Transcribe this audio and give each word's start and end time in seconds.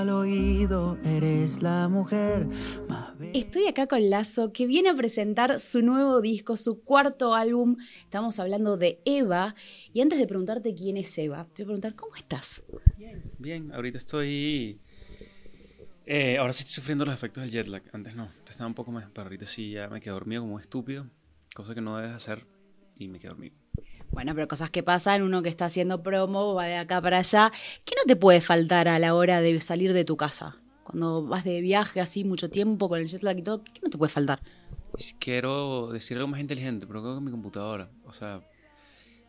al 0.00 0.08
oído, 0.08 0.96
eres 1.04 1.60
la 1.60 1.86
mujer 1.86 2.46
más 2.88 3.12
Estoy 3.34 3.66
acá 3.66 3.86
con 3.86 4.08
Lazo, 4.08 4.50
que 4.50 4.66
viene 4.66 4.88
a 4.88 4.94
presentar 4.94 5.60
su 5.60 5.82
nuevo 5.82 6.22
disco, 6.22 6.56
su 6.56 6.82
cuarto 6.82 7.34
álbum. 7.34 7.76
Estamos 8.02 8.38
hablando 8.38 8.78
de 8.78 9.02
Eva. 9.04 9.54
Y 9.92 10.00
antes 10.00 10.18
de 10.18 10.26
preguntarte 10.26 10.74
quién 10.74 10.96
es 10.96 11.16
Eva, 11.18 11.46
te 11.52 11.62
voy 11.62 11.64
a 11.64 11.66
preguntar, 11.66 11.94
¿cómo 11.96 12.16
estás? 12.16 12.62
Bien, 12.96 13.22
bien. 13.38 13.72
Ahorita 13.74 13.98
estoy... 13.98 14.80
Eh, 16.06 16.38
ahora 16.38 16.54
sí 16.54 16.60
estoy 16.60 16.76
sufriendo 16.76 17.04
los 17.04 17.12
efectos 17.12 17.42
del 17.42 17.50
jet 17.50 17.66
lag. 17.66 17.82
Antes 17.92 18.16
no, 18.16 18.32
estaba 18.48 18.68
un 18.68 18.74
poco 18.74 18.92
más, 18.92 19.06
pero 19.12 19.24
ahorita 19.24 19.44
sí 19.44 19.72
ya 19.72 19.88
me 19.88 20.00
quedé 20.00 20.14
dormido 20.14 20.40
como 20.40 20.58
estúpido. 20.58 21.06
Cosa 21.54 21.74
que 21.74 21.82
no 21.82 21.98
debes 21.98 22.12
hacer 22.12 22.46
y 23.04 23.08
me 23.08 23.18
quedé 23.18 23.30
dormido. 23.30 23.54
Bueno, 24.10 24.34
pero 24.34 24.48
cosas 24.48 24.70
que 24.70 24.82
pasan, 24.82 25.22
uno 25.22 25.42
que 25.42 25.48
está 25.48 25.66
haciendo 25.66 26.02
promo, 26.02 26.54
va 26.54 26.66
de 26.66 26.76
acá 26.76 27.00
para 27.00 27.18
allá. 27.18 27.52
¿Qué 27.84 27.94
no 27.96 28.02
te 28.06 28.16
puede 28.16 28.40
faltar 28.40 28.88
a 28.88 28.98
la 28.98 29.14
hora 29.14 29.40
de 29.40 29.60
salir 29.60 29.92
de 29.92 30.04
tu 30.04 30.16
casa? 30.16 30.56
Cuando 30.82 31.24
vas 31.24 31.44
de 31.44 31.60
viaje 31.60 32.00
así 32.00 32.24
mucho 32.24 32.50
tiempo 32.50 32.88
con 32.88 32.98
el 32.98 33.06
jet 33.06 33.22
lag 33.22 33.38
y 33.38 33.42
todo, 33.42 33.62
¿qué 33.62 33.80
no 33.82 33.90
te 33.90 33.98
puede 33.98 34.10
faltar? 34.10 34.40
Quiero 35.20 35.92
decir 35.92 36.16
algo 36.16 36.28
más 36.28 36.40
inteligente, 36.40 36.86
pero 36.86 37.00
creo 37.02 37.14
que 37.14 37.20
mi 37.20 37.30
computadora. 37.30 37.90
O 38.04 38.12
sea, 38.12 38.40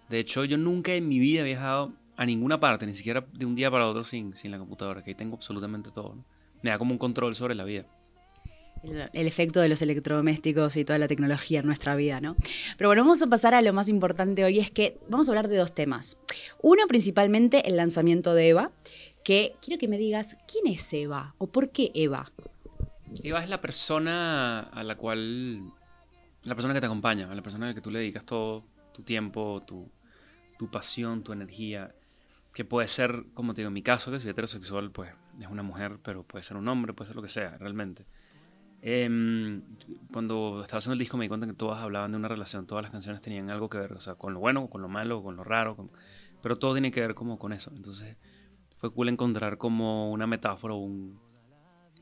de 0.10 0.20
hecho, 0.20 0.44
yo 0.46 0.58
nunca 0.58 0.94
en 0.94 1.08
mi 1.08 1.20
vida 1.20 1.42
he 1.42 1.46
viajado 1.46 1.94
a 2.18 2.26
ninguna 2.26 2.60
parte, 2.60 2.86
ni 2.88 2.94
siquiera 2.94 3.26
de 3.32 3.46
un 3.46 3.56
día 3.56 3.70
para 3.70 3.88
otro 3.88 4.04
sin, 4.04 4.36
sin 4.36 4.52
la 4.52 4.58
computadora, 4.58 5.04
que 5.04 5.12
ahí 5.12 5.16
tengo 5.16 5.36
absolutamente 5.36 5.92
todo. 5.92 6.16
Me 6.64 6.72
da 6.72 6.80
como 6.80 6.92
un 6.92 6.98
control 6.98 7.36
sobre 7.36 7.54
la 7.54 7.64
vida 7.64 7.86
el, 8.84 9.28
efecto 9.28 9.60
de 9.60 9.70
los 9.70 9.82
electrodomésticos 9.82 10.76
y 10.78 10.86
toda 10.86 11.00
la 11.00 11.08
tecnología 11.08 11.60
en 11.60 11.66
nuestra 11.66 11.96
vida, 11.96 12.22
¿no? 12.22 12.36
Pero 12.78 12.90
bueno, 12.90 13.04
vamos 13.04 13.22
a 13.22 13.28
pasar 13.28 13.54
a 13.54 13.62
lo 13.62 13.74
más 13.74 13.90
importante 13.90 14.44
hoy, 14.44 14.60
es 14.60 14.72
que 14.72 14.98
vamos 15.08 15.28
a 15.28 15.32
hablar 15.32 15.48
de 15.48 15.58
dos 15.58 15.74
temas. 15.74 16.18
Uno, 16.62 16.88
principalmente, 16.88 17.68
el 17.68 17.78
lanzamiento 17.78 18.34
de 18.34 18.50
Eva, 18.50 18.72
que 19.24 19.56
quiero 19.62 19.80
que 19.80 19.88
me 19.88 19.98
digas, 19.98 20.38
¿quién 20.48 20.68
es 20.68 20.92
Eva 20.94 21.36
o 21.38 21.48
por 21.48 21.70
qué 21.70 21.92
Eva? 21.94 22.32
Eva 23.24 23.44
es 23.44 23.50
la 23.50 23.62
persona 23.62 24.62
a 24.62 24.84
la 24.84 24.96
cual, 24.96 25.62
la 26.44 26.56
persona 26.56 26.74
que 26.74 26.80
te 26.80 26.86
acompaña, 26.86 27.34
la 27.34 27.42
persona 27.42 27.66
a 27.66 27.70
la 27.70 27.76
que 27.76 27.82
tú 27.82 27.92
le 27.92 28.00
dedicas 28.00 28.26
todo 28.26 28.64
tu 28.94 29.04
tiempo, 29.04 29.62
tu, 29.66 29.90
tu 30.58 30.70
pasión, 30.70 31.24
tu 31.24 31.34
energía, 31.34 31.94
que 32.54 32.66
puede 32.66 32.88
ser, 32.88 33.26
como 33.34 33.54
te 33.54 33.62
digo, 33.62 33.70
en 33.70 33.74
mi 33.74 33.84
caso, 33.84 34.12
que 34.12 34.20
soy 34.20 34.32
heterosexual, 34.32 34.92
pues 34.92 35.14
es 35.40 35.48
una 35.48 35.64
mujer, 35.64 36.00
pero 36.04 36.24
puede 36.24 36.44
ser 36.44 36.58
un 36.58 36.68
hombre, 36.68 36.94
puede 36.94 37.08
ser 37.08 37.16
lo 37.16 37.22
que 37.22 37.28
sea, 37.28 37.58
realmente. 37.58 38.06
Em, 38.84 39.62
cuando 40.12 40.62
estaba 40.64 40.80
haciendo 40.80 40.94
el 40.94 41.00
disco 41.00 41.16
me 41.16 41.26
di 41.26 41.30
cuenta 41.30 41.46
que 41.46 41.54
todas 41.54 41.80
hablaban 41.80 42.12
de 42.12 42.18
una 42.18 42.28
relación, 42.28 42.66
todas 42.66 42.82
las 42.82 42.92
canciones 42.92 43.22
tenían 43.22 43.50
algo 43.50 43.70
que 43.70 43.78
ver, 43.78 43.94
o 43.94 44.00
sea, 44.00 44.16
con 44.16 44.34
lo 44.34 44.40
bueno, 44.40 44.68
con 44.70 44.82
lo 44.82 44.90
malo, 44.90 45.22
con 45.22 45.36
lo 45.36 45.44
raro, 45.44 45.90
pero 46.42 46.58
todo 46.58 46.74
tiene 46.74 46.92
que 46.92 47.02
ver 47.02 47.14
como 47.14 47.38
con 47.38 47.54
eso. 47.54 47.72
Entonces 47.76 48.18
fue 48.78 48.92
cool 48.92 49.10
encontrar 49.10 49.60
como 49.60 50.12
una 50.12 50.26
metáfora, 50.26 50.74
un, 50.74 51.20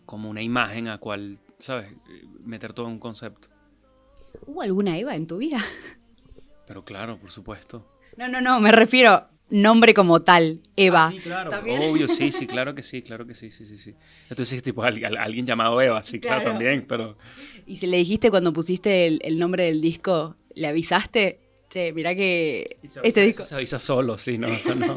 como 0.05 0.29
una 0.29 0.41
imagen 0.41 0.87
a 0.87 0.99
cual, 0.99 1.39
¿sabes? 1.57 1.93
Meter 2.39 2.73
todo 2.73 2.85
en 2.85 2.93
un 2.93 2.99
concepto. 2.99 3.49
¿Hubo 4.45 4.61
alguna 4.61 4.97
Eva 4.97 5.15
en 5.15 5.27
tu 5.27 5.37
vida? 5.37 5.59
Pero 6.65 6.85
claro, 6.85 7.19
por 7.19 7.31
supuesto. 7.31 7.85
No, 8.15 8.27
no, 8.29 8.39
no, 8.39 8.61
me 8.61 8.71
refiero 8.71 9.27
nombre 9.49 9.93
como 9.93 10.21
tal, 10.21 10.61
Eva. 10.75 11.07
Ah, 11.07 11.11
sí, 11.11 11.19
claro. 11.19 11.51
Obvio, 11.89 12.07
sí, 12.07 12.31
sí, 12.31 12.47
claro 12.47 12.75
que 12.75 12.83
sí, 12.83 13.01
claro 13.01 13.25
que 13.25 13.33
sí, 13.33 13.51
sí, 13.51 13.65
sí, 13.65 13.77
sí. 13.77 13.95
Entonces, 14.29 14.61
tipo, 14.61 14.83
alguien 14.83 15.45
llamado 15.45 15.81
Eva, 15.81 16.03
sí, 16.03 16.19
claro, 16.19 16.43
también, 16.43 16.85
pero... 16.87 17.17
¿Y 17.65 17.75
si 17.75 17.87
le 17.87 17.97
dijiste 17.97 18.29
cuando 18.29 18.53
pusiste 18.53 19.07
el, 19.07 19.39
nombre 19.39 19.65
del 19.65 19.81
disco, 19.81 20.35
le 20.55 20.67
avisaste? 20.67 21.39
Che, 21.69 21.93
mira 21.93 22.15
que 22.15 22.77
este 23.03 23.21
disco... 23.21 23.45
Se 23.45 23.55
avisa 23.55 23.77
solo, 23.77 24.17
sí, 24.17 24.39
no, 24.39 24.47
no, 24.75 24.95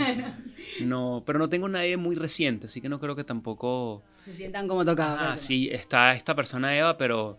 no, 0.80 1.22
pero 1.26 1.38
no 1.38 1.48
tengo 1.48 1.68
nadie 1.68 1.96
muy 1.98 2.16
reciente, 2.16 2.66
así 2.66 2.80
que 2.80 2.88
no 2.88 2.98
creo 2.98 3.14
que 3.14 3.24
tampoco... 3.24 4.02
Se 4.24 4.32
sientan 4.32 4.68
como 4.68 4.84
tocados. 4.84 5.18
Ah, 5.20 5.36
sí, 5.36 5.68
está 5.70 6.14
esta 6.14 6.34
persona 6.34 6.76
Eva, 6.76 6.96
pero 6.96 7.38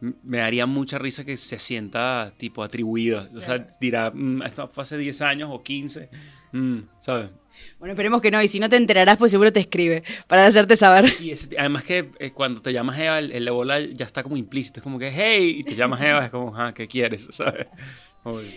me 0.00 0.38
daría 0.38 0.66
mucha 0.66 0.98
risa 0.98 1.24
que 1.24 1.36
se 1.36 1.58
sienta 1.58 2.32
tipo 2.36 2.62
atribuido. 2.62 3.28
O 3.34 3.40
sea, 3.40 3.66
dirá, 3.80 4.10
mm, 4.10 4.42
esto 4.42 4.68
fue 4.68 4.82
hace 4.82 4.96
10 4.96 5.20
años 5.22 5.50
o 5.52 5.62
15, 5.62 6.08
mm, 6.52 6.78
¿sabes? 6.98 7.30
Bueno, 7.78 7.92
esperemos 7.92 8.22
que 8.22 8.30
no, 8.30 8.42
y 8.42 8.48
si 8.48 8.58
no 8.58 8.70
te 8.70 8.76
enterarás, 8.76 9.16
pues 9.16 9.30
seguro 9.30 9.52
te 9.52 9.60
escribe 9.60 10.02
para 10.26 10.46
hacerte 10.46 10.76
saber. 10.76 11.06
Y 11.20 11.32
además 11.58 11.84
que 11.84 12.10
eh, 12.18 12.30
cuando 12.30 12.62
te 12.62 12.72
llamas 12.72 12.98
Eva, 12.98 13.18
el, 13.18 13.32
el 13.32 13.50
bola 13.50 13.80
ya 13.80 14.06
está 14.06 14.22
como 14.22 14.36
implícito, 14.36 14.80
es 14.80 14.84
como 14.84 14.98
que, 14.98 15.10
hey, 15.12 15.56
y 15.58 15.64
te 15.64 15.74
llamas 15.74 16.00
Eva, 16.00 16.24
es 16.24 16.30
como, 16.30 16.56
ah, 16.56 16.72
¿qué 16.74 16.88
quieres? 16.88 17.28
¿sabes? 17.30 17.66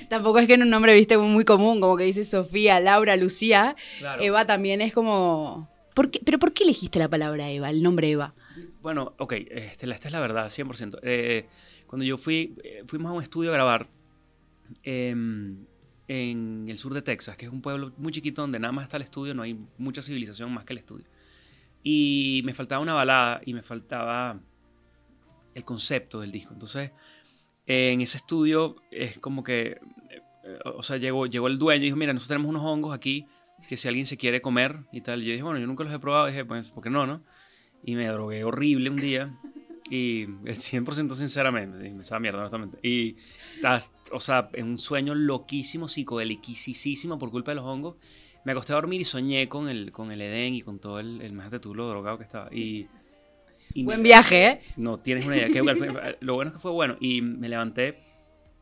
Tampoco 0.09 0.39
es 0.39 0.47
que 0.47 0.55
en 0.55 0.63
un 0.63 0.69
nombre, 0.69 0.93
viste, 0.93 1.17
muy 1.17 1.45
común, 1.45 1.79
como 1.79 1.95
que 1.95 2.03
dice 2.03 2.23
Sofía, 2.23 2.79
Laura, 2.79 3.15
Lucía. 3.15 3.75
Eva 4.19 4.45
también 4.45 4.81
es 4.81 4.93
como... 4.93 5.69
¿Por 5.93 6.09
¿Pero 6.09 6.39
por 6.39 6.53
qué 6.53 6.63
elegiste 6.63 6.99
la 6.99 7.07
palabra 7.07 7.49
Eva, 7.51 7.69
el 7.69 7.83
nombre 7.83 8.09
Eva? 8.09 8.33
Bueno, 8.81 9.13
ok, 9.19 9.33
este, 9.33 9.89
esta 9.89 10.07
es 10.07 10.11
la 10.11 10.19
verdad, 10.19 10.49
100%. 10.49 10.99
Eh, 11.03 11.45
cuando 11.87 12.03
yo 12.03 12.17
fui, 12.17 12.55
eh, 12.63 12.83
fuimos 12.87 13.11
a 13.11 13.13
un 13.13 13.21
estudio 13.21 13.51
a 13.51 13.53
grabar 13.53 13.87
em, 14.81 15.65
en 16.07 16.65
el 16.69 16.77
sur 16.77 16.93
de 16.93 17.01
Texas, 17.01 17.37
que 17.37 17.45
es 17.45 17.51
un 17.51 17.61
pueblo 17.61 17.93
muy 17.97 18.11
chiquito 18.11 18.41
donde 18.41 18.59
nada 18.59 18.71
más 18.71 18.83
está 18.83 18.97
el 18.97 19.03
estudio, 19.03 19.33
no 19.33 19.43
hay 19.43 19.59
mucha 19.77 20.01
civilización 20.01 20.53
más 20.53 20.65
que 20.65 20.73
el 20.73 20.79
estudio. 20.79 21.05
Y 21.83 22.41
me 22.45 22.53
faltaba 22.53 22.81
una 22.81 22.93
balada 22.93 23.41
y 23.45 23.53
me 23.53 23.61
faltaba 23.61 24.39
el 25.53 25.63
concepto 25.63 26.21
del 26.21 26.31
disco. 26.31 26.53
Entonces, 26.53 26.91
en 27.65 28.01
ese 28.01 28.17
estudio 28.17 28.77
es 28.91 29.19
como 29.19 29.43
que, 29.43 29.77
eh, 30.43 30.59
o 30.65 30.83
sea, 30.83 30.97
llegó, 30.97 31.25
llegó 31.25 31.47
el 31.47 31.57
dueño 31.57 31.81
y 31.81 31.85
dijo, 31.85 31.97
mira, 31.97 32.13
nosotros 32.13 32.29
tenemos 32.29 32.49
unos 32.49 32.63
hongos 32.63 32.93
aquí 32.93 33.27
que 33.67 33.77
si 33.77 33.87
alguien 33.87 34.05
se 34.05 34.17
quiere 34.17 34.41
comer 34.41 34.79
y 34.91 35.01
tal. 35.01 35.21
Yo 35.21 35.31
dije, 35.31 35.43
bueno, 35.43 35.59
yo 35.59 35.67
nunca 35.67 35.83
los 35.83 35.93
he 35.93 35.99
probado. 35.99 36.27
Y 36.27 36.31
dije, 36.31 36.45
pues, 36.45 36.69
¿por 36.69 36.83
qué 36.83 36.89
no, 36.89 37.05
no? 37.05 37.21
y 37.83 37.95
me 37.95 38.07
drogué 38.07 38.43
horrible 38.43 38.89
un 38.89 38.97
día. 38.97 39.33
Y 39.95 40.25
100% 40.25 41.13
sinceramente, 41.13 41.77
me 41.77 42.01
estaba 42.01 42.19
mierda, 42.19 42.39
honestamente. 42.39 42.79
Y, 42.81 43.15
o 44.11 44.19
sea, 44.19 44.49
en 44.53 44.65
un 44.65 44.79
sueño 44.79 45.13
loquísimo, 45.13 45.87
psicodeliquisísimo 45.87 47.19
por 47.19 47.29
culpa 47.29 47.51
de 47.51 47.55
los 47.55 47.65
hongos. 47.65 47.97
Me 48.43 48.53
acosté 48.53 48.73
a 48.73 48.77
dormir 48.77 49.01
y 49.01 49.05
soñé 49.05 49.47
con 49.47 49.69
el, 49.69 49.91
con 49.91 50.11
el 50.11 50.19
Edén 50.19 50.55
y 50.55 50.63
con 50.63 50.79
todo 50.79 50.99
el, 50.99 51.21
el 51.21 51.33
más 51.33 51.51
de 51.51 51.59
tú 51.59 51.75
lo 51.75 51.87
drogado 51.87 52.17
que 52.17 52.23
estaba. 52.23 52.51
Y, 52.51 52.87
Buen 53.75 54.01
viaje, 54.01 54.47
¿eh? 54.47 54.61
No 54.77 54.97
tienes 54.97 55.27
una 55.27 55.37
idea. 55.37 55.49
Que, 55.49 55.61
lo 56.21 56.33
bueno 56.33 56.49
es 56.49 56.55
que 56.55 56.59
fue 56.59 56.71
bueno. 56.71 56.97
Y 56.99 57.21
me 57.21 57.47
levanté 57.47 57.99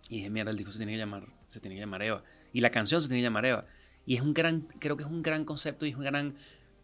y 0.10 0.18
dije, 0.18 0.30
mierda, 0.30 0.52
el 0.52 0.58
disco 0.58 0.74
se 0.74 0.80
tiene 0.80 0.92
que 0.92 0.98
llamar, 0.98 1.28
se 1.48 1.62
tiene 1.62 1.76
que 1.76 1.80
llamar 1.80 2.04
Eva. 2.04 2.24
Y 2.52 2.60
la 2.60 2.72
canción 2.72 3.00
se 3.00 3.08
tiene 3.08 3.22
que 3.22 3.28
llamar 3.28 3.46
Eva. 3.46 3.66
Y 4.06 4.16
es 4.16 4.22
un 4.22 4.34
gran, 4.34 4.68
creo 4.80 4.98
que 4.98 5.04
es 5.04 5.10
un 5.10 5.24
gran 5.24 5.46
concepto 5.46 5.86
y 5.86 5.92
es 5.92 5.96
un 5.96 6.04
gran, 6.04 6.36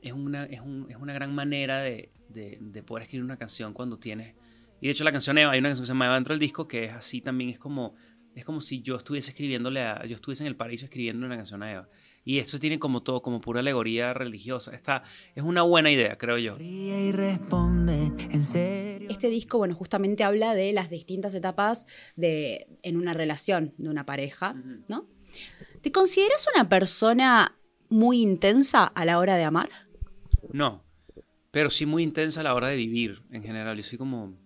es 0.08 0.14
una, 0.14 0.46
es, 0.46 0.62
un, 0.62 0.88
es 0.90 0.98
una 0.98 1.14
gran 1.14 1.34
manera 1.34 1.82
de, 1.82 2.12
de, 2.30 2.84
poder 2.84 3.04
escribir 3.04 3.24
una 3.24 3.38
canción 3.38 3.74
cuando 3.74 3.98
tienes... 3.98 4.36
Y 4.80 4.88
de 4.88 4.92
hecho 4.92 5.04
la 5.04 5.12
canción 5.12 5.38
Eva, 5.38 5.52
hay 5.52 5.60
una 5.60 5.70
canción 5.70 5.84
que 5.84 5.88
se 5.88 5.94
llama 5.94 6.14
dentro 6.14 6.34
del 6.34 6.40
disco 6.40 6.68
que 6.68 6.86
es 6.86 6.94
así 6.94 7.20
también, 7.20 7.50
es 7.50 7.58
como, 7.58 7.96
es 8.36 8.46
como 8.46 8.62
si 8.62 8.82
yo 8.82 8.96
estuviese 8.96 9.32
escribiéndole 9.32 9.82
a, 9.82 10.06
yo 10.06 10.16
estuviese 10.16 10.44
en 10.44 10.48
el 10.48 10.56
paraíso 10.56 10.86
escribiendo 10.86 11.26
una 11.26 11.36
canción 11.36 11.64
a 11.64 11.72
Eva. 11.72 11.90
Y 12.24 12.40
esto 12.40 12.60
tiene 12.60 12.78
como 12.78 13.02
todo, 13.02 13.22
como 13.22 13.42
pura 13.42 13.62
alegoría 13.62 14.14
religiosa. 14.14 14.76
Está, 14.76 15.04
es 15.34 15.44
una 15.44 15.62
buena 15.62 15.90
idea, 15.90 16.18
creo 16.18 16.38
yo. 16.38 16.58
Este 19.10 19.30
disco, 19.30 19.58
bueno, 19.58 19.74
justamente 19.74 20.24
habla 20.24 20.54
de 20.54 20.74
las 20.74 20.90
distintas 20.90 21.34
etapas 21.34 21.88
de, 22.16 22.68
en 22.84 22.98
una 22.98 23.14
relación 23.14 23.72
de 23.78 23.90
una 23.90 24.06
pareja, 24.06 24.56
¿no? 24.88 25.08
¿Te 25.82 25.92
consideras 25.92 26.46
una 26.54 26.68
persona 26.68 27.58
muy 27.90 28.22
intensa 28.22 28.84
a 28.84 29.06
la 29.06 29.20
hora 29.20 29.38
de 29.38 29.46
amar? 29.46 29.70
No, 30.52 30.84
pero 31.52 31.70
sí 31.70 31.86
muy 31.86 32.04
intensa 32.04 32.42
a 32.42 32.44
la 32.44 32.54
hora 32.54 32.68
de 32.68 32.76
vivir 32.76 33.24
en 33.32 33.44
general. 33.44 33.78
Yo 33.78 33.84
soy 33.84 33.98
como 33.98 34.38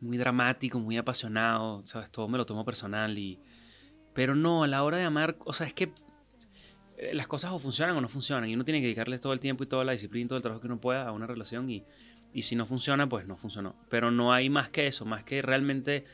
muy 0.00 0.18
dramático, 0.18 0.78
muy 0.78 0.96
apasionado, 0.96 1.84
¿sabes? 1.84 2.10
Todo 2.10 2.28
me 2.28 2.38
lo 2.38 2.46
tomo 2.46 2.64
personal 2.64 3.18
y... 3.18 3.40
Pero 4.14 4.34
no, 4.34 4.64
a 4.64 4.66
la 4.66 4.82
hora 4.82 4.96
de 4.96 5.04
amar, 5.04 5.36
o 5.44 5.52
sea, 5.52 5.66
es 5.66 5.74
que 5.74 5.92
eh, 6.96 7.12
las 7.12 7.26
cosas 7.26 7.52
o 7.52 7.58
funcionan 7.58 7.96
o 7.96 8.00
no 8.00 8.08
funcionan 8.08 8.48
y 8.48 8.54
uno 8.54 8.64
tiene 8.64 8.80
que 8.80 8.86
dedicarle 8.86 9.18
todo 9.18 9.34
el 9.34 9.40
tiempo 9.40 9.64
y 9.64 9.66
toda 9.66 9.84
la 9.84 9.92
disciplina 9.92 10.24
y 10.24 10.28
todo 10.28 10.38
el 10.38 10.42
trabajo 10.42 10.60
que 10.60 10.68
uno 10.68 10.80
pueda 10.80 11.06
a 11.06 11.12
una 11.12 11.26
relación 11.26 11.68
y, 11.68 11.84
y 12.32 12.42
si 12.42 12.56
no 12.56 12.64
funciona, 12.64 13.08
pues 13.08 13.26
no 13.26 13.36
funcionó. 13.36 13.76
Pero 13.90 14.10
no 14.10 14.32
hay 14.32 14.48
más 14.48 14.70
que 14.70 14.86
eso, 14.86 15.04
más 15.04 15.24
que 15.24 15.42
realmente... 15.42 16.04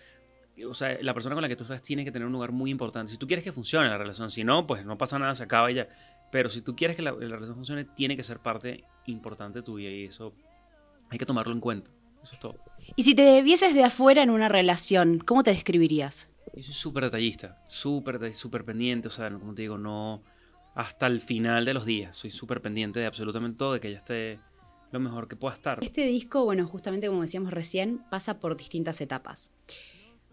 O 0.68 0.74
sea, 0.74 0.98
la 1.00 1.14
persona 1.14 1.34
con 1.34 1.42
la 1.42 1.48
que 1.48 1.56
tú 1.56 1.64
estás 1.64 1.82
tiene 1.82 2.04
que 2.04 2.12
tener 2.12 2.26
un 2.26 2.32
lugar 2.32 2.52
muy 2.52 2.70
importante. 2.70 3.10
Si 3.10 3.18
tú 3.18 3.26
quieres 3.26 3.44
que 3.44 3.52
funcione 3.52 3.88
la 3.88 3.98
relación, 3.98 4.30
si 4.30 4.44
no, 4.44 4.66
pues 4.66 4.84
no 4.84 4.98
pasa 4.98 5.18
nada, 5.18 5.34
se 5.34 5.42
acaba 5.42 5.70
y 5.70 5.74
ya. 5.74 5.88
Pero 6.30 6.50
si 6.50 6.62
tú 6.62 6.76
quieres 6.76 6.96
que 6.96 7.02
la, 7.02 7.12
relación 7.12 7.54
funcione, 7.54 7.84
tiene 7.84 8.16
que 8.16 8.22
ser 8.22 8.38
parte 8.38 8.84
importante 9.06 9.62
tuya 9.62 9.90
y 9.90 10.04
eso 10.04 10.34
hay 11.10 11.18
que 11.18 11.26
tomarlo 11.26 11.52
en 11.52 11.60
cuenta. 11.60 11.90
Eso 12.22 12.34
es 12.34 12.40
todo. 12.40 12.56
Y 12.96 13.02
si 13.02 13.14
te 13.14 13.42
vieses 13.42 13.74
de 13.74 13.84
afuera 13.84 14.22
en 14.22 14.30
una 14.30 14.48
relación, 14.48 15.18
¿cómo 15.18 15.42
te 15.42 15.50
describirías? 15.50 16.30
Yo 16.54 16.62
soy 16.62 16.74
súper 16.74 17.04
detallista, 17.04 17.56
súper 17.68 18.34
súper 18.34 18.64
pendiente, 18.64 19.08
o 19.08 19.10
sea, 19.10 19.30
como 19.30 19.54
te 19.54 19.62
digo, 19.62 19.78
no 19.78 20.22
hasta 20.74 21.06
el 21.06 21.20
final 21.20 21.64
de 21.64 21.74
los 21.74 21.84
días. 21.84 22.16
Soy 22.16 22.30
súper 22.30 22.60
pendiente 22.62 23.00
de 23.00 23.06
absolutamente 23.06 23.58
todo, 23.58 23.72
de 23.74 23.80
que 23.80 23.88
ella 23.88 23.98
esté 23.98 24.40
lo 24.90 25.00
mejor 25.00 25.28
que 25.28 25.36
pueda 25.36 25.54
estar. 25.54 25.82
Este 25.82 26.06
disco, 26.06 26.44
bueno, 26.44 26.66
justamente 26.66 27.08
como 27.08 27.22
decíamos 27.22 27.52
recién, 27.52 28.02
pasa 28.10 28.38
por 28.38 28.56
distintas 28.56 29.00
etapas. 29.00 29.52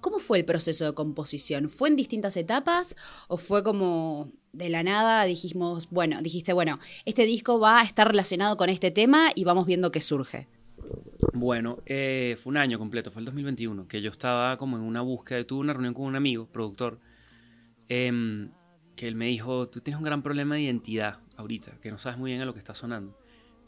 ¿Cómo 0.01 0.19
fue 0.19 0.40
el 0.40 0.46
proceso 0.46 0.86
de 0.86 0.94
composición? 0.94 1.69
¿Fue 1.69 1.90
en 1.90 1.96
distintas 1.96 2.38
etapas 2.38 2.96
o 3.28 3.38
fue 3.38 3.63
como 3.63 4.31
de 4.54 4.69
la 4.69 4.84
nada 4.84 5.24
dijimos, 5.25 5.90
bueno, 5.90 6.22
dijiste, 6.22 6.54
bueno, 6.54 6.80
este 7.06 7.25
disco 7.25 7.60
va 7.60 7.81
a 7.81 7.84
estar 7.84 8.07
relacionado 8.07 8.57
con 8.57 8.69
este 8.69 8.92
tema 8.92 9.30
y 9.36 9.44
vamos 9.44 9.66
viendo 9.66 9.92
qué 9.92 10.01
surge? 10.01 10.48
Bueno, 11.34 11.80
eh, 11.86 12.38
fue 12.42 12.51
un 12.51 12.57
año 12.57 12.80
completo, 12.80 13.12
fue 13.12 13.22
el 13.22 13.25
2021, 13.25 13.88
que 13.88 14.01
yo 14.01 14.10
estaba 14.10 14.57
como 14.57 14.78
en 14.78 14.84
una 14.84 15.01
búsqueda, 15.01 15.44
tuve 15.46 15.60
una 15.60 15.74
reunión 15.74 15.94
con 15.94 16.06
un 16.06 16.16
amigo, 16.16 16.48
productor, 16.48 17.00
em, 17.88 18.52
que 18.95 19.07
él 19.07 19.16
me 19.16 19.28
dijo, 19.28 19.68
tú 19.69 19.81
tienes 19.81 20.00
un 20.00 20.06
gran 20.06 20.24
problema 20.24 20.56
de 20.56 20.62
identidad 20.62 21.19
ahorita, 21.38 21.80
que 21.81 21.92
no 21.92 21.98
sabes 21.98 22.18
muy 22.18 22.31
bien 22.31 22.42
a 22.42 22.45
lo 22.45 22.54
que 22.54 22.60
está 22.60 22.74
sonando. 22.74 23.18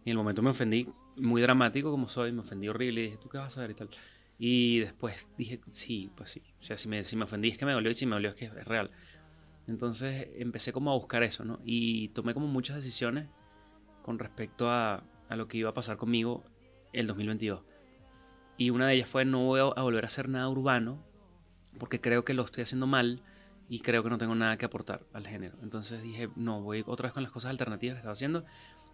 Y 0.03 0.09
en 0.09 0.11
el 0.11 0.17
momento 0.17 0.41
me 0.41 0.49
ofendí, 0.49 0.87
muy 1.15 1.41
dramático 1.41 1.91
como 1.91 2.07
soy, 2.07 2.31
me 2.31 2.41
ofendí 2.41 2.67
horrible 2.67 3.01
y 3.01 3.03
dije, 3.05 3.17
¿tú 3.17 3.29
qué 3.29 3.37
vas 3.37 3.57
a 3.57 3.61
ver 3.61 3.71
y 3.71 3.75
tal? 3.75 3.89
Y 4.43 4.79
después 4.79 5.27
dije, 5.37 5.61
sí, 5.69 6.09
pues 6.15 6.31
sí. 6.31 6.41
O 6.57 6.61
sea, 6.61 6.75
si 6.75 6.87
me, 6.87 7.03
si 7.03 7.15
me 7.15 7.25
ofendí 7.25 7.49
es 7.49 7.59
que 7.59 7.65
me 7.67 7.73
dolió 7.73 7.91
y 7.91 7.93
si 7.93 8.07
me 8.07 8.15
dolió 8.15 8.31
es 8.31 8.35
que 8.35 8.45
es 8.45 8.65
real. 8.65 8.89
Entonces 9.67 10.29
empecé 10.33 10.73
como 10.73 10.89
a 10.89 10.95
buscar 10.95 11.21
eso, 11.21 11.45
¿no? 11.45 11.59
Y 11.63 12.07
tomé 12.07 12.33
como 12.33 12.47
muchas 12.47 12.77
decisiones 12.77 13.29
con 14.01 14.17
respecto 14.17 14.71
a, 14.71 15.03
a 15.29 15.35
lo 15.35 15.47
que 15.47 15.59
iba 15.59 15.69
a 15.69 15.75
pasar 15.75 15.97
conmigo 15.97 16.43
el 16.91 17.05
2022. 17.05 17.61
Y 18.57 18.71
una 18.71 18.87
de 18.87 18.95
ellas 18.95 19.09
fue 19.09 19.25
no 19.25 19.45
voy 19.45 19.59
a 19.59 19.83
volver 19.83 20.05
a 20.05 20.07
hacer 20.07 20.27
nada 20.27 20.49
urbano 20.49 21.05
porque 21.77 22.01
creo 22.01 22.25
que 22.25 22.33
lo 22.33 22.43
estoy 22.43 22.63
haciendo 22.63 22.87
mal 22.87 23.21
y 23.69 23.81
creo 23.81 24.01
que 24.01 24.09
no 24.09 24.17
tengo 24.17 24.33
nada 24.33 24.57
que 24.57 24.65
aportar 24.65 25.05
al 25.13 25.27
género. 25.27 25.55
Entonces 25.61 26.01
dije, 26.01 26.29
no, 26.35 26.63
voy 26.63 26.83
otra 26.87 27.09
vez 27.09 27.13
con 27.13 27.21
las 27.21 27.31
cosas 27.31 27.51
alternativas 27.51 27.93
que 27.93 27.99
estaba 27.99 28.13
haciendo. 28.13 28.43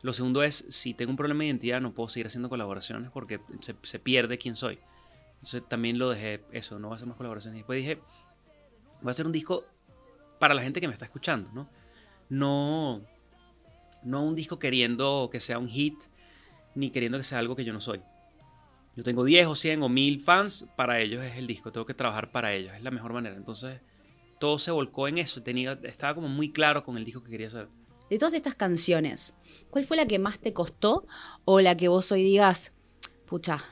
Lo 0.02 0.12
segundo 0.12 0.44
es, 0.44 0.66
si 0.68 0.94
tengo 0.94 1.12
un 1.12 1.16
problema 1.16 1.40
de 1.40 1.48
identidad, 1.48 1.80
no 1.80 1.94
puedo 1.94 2.10
seguir 2.10 2.28
haciendo 2.28 2.50
colaboraciones 2.50 3.12
porque 3.12 3.40
se, 3.62 3.78
se 3.84 4.00
pierde 4.00 4.38
quién 4.38 4.58
soy. 4.58 4.78
Entonces 5.38 5.64
también 5.68 5.98
lo 5.98 6.10
dejé, 6.10 6.44
eso, 6.52 6.80
no 6.80 6.88
voy 6.88 6.96
a 6.96 6.98
hacer 6.98 7.08
más 7.08 7.18
colaboraciones. 7.18 7.60
Después 7.60 7.78
dije, 7.78 7.96
voy 9.02 9.10
a 9.10 9.12
hacer 9.12 9.26
un 9.26 9.32
disco 9.32 9.66
para 10.40 10.54
la 10.54 10.62
gente 10.62 10.82
que 10.82 10.88
me 10.88 10.94
está 10.94 11.06
escuchando, 11.06 11.52
¿no? 11.54 11.70
No, 12.30 13.02
no 14.04 14.24
un 14.24 14.36
disco 14.36 14.60
queriendo 14.60 15.30
que 15.32 15.40
sea 15.40 15.60
un 15.60 15.68
hit, 15.68 15.96
ni 16.76 16.90
queriendo 16.90 17.18
que 17.18 17.24
sea 17.24 17.40
algo 17.40 17.56
que 17.56 17.64
yo 17.64 17.74
no 17.74 17.82
soy. 17.82 18.02
Yo 18.96 19.04
tengo 19.04 19.24
10 19.24 19.48
o 19.48 19.56
100 19.56 19.84
o 19.84 19.90
1000 19.90 20.22
fans, 20.22 20.68
para 20.76 21.00
ellos 21.00 21.24
es 21.24 21.38
el 21.38 21.46
disco, 21.46 21.72
tengo 21.72 21.86
que 21.86 21.94
trabajar 21.94 22.32
para 22.32 22.54
ellos, 22.54 22.74
es 22.74 22.82
la 22.82 22.92
mejor 22.92 23.14
manera. 23.14 23.36
Entonces 23.36 23.80
todo 24.40 24.60
se 24.60 24.72
volcó 24.72 25.08
en 25.08 25.20
eso, 25.20 25.42
tenía, 25.44 25.80
estaba 25.84 26.16
como 26.16 26.28
muy 26.28 26.52
claro 26.52 26.84
con 26.84 26.98
el 26.98 27.06
disco 27.06 27.24
que 27.24 27.32
quería 27.32 27.48
hacer. 27.48 27.68
De 28.10 28.18
todas 28.18 28.34
estas 28.34 28.56
canciones, 28.56 29.36
¿cuál 29.70 29.84
fue 29.84 29.98
la 29.98 30.06
que 30.06 30.18
más 30.18 30.40
te 30.40 30.54
costó 30.54 31.06
o 31.46 31.60
la 31.62 31.76
que 31.76 31.90
vos 31.90 32.12
hoy 32.12 32.24
digas, 32.24 32.74
pucha, 33.26 33.64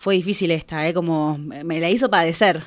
fue 0.00 0.14
difícil 0.14 0.50
esta, 0.50 0.88
¿eh? 0.88 0.94
Como 0.94 1.36
me 1.36 1.78
la 1.78 1.90
hizo 1.90 2.08
padecer. 2.08 2.62